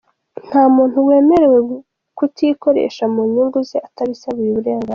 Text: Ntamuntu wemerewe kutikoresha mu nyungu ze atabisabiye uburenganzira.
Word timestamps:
Ntamuntu 0.47 0.97
wemerewe 1.07 1.57
kutikoresha 2.17 3.03
mu 3.13 3.21
nyungu 3.31 3.59
ze 3.69 3.77
atabisabiye 3.87 4.49
uburenganzira. 4.51 4.89